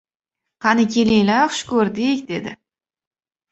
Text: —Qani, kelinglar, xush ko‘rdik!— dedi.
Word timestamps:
—Qani, 0.65 0.85
kelinglar, 0.95 1.45
xush 1.59 1.61
ko‘rdik!— 1.73 2.25
dedi. 2.35 2.57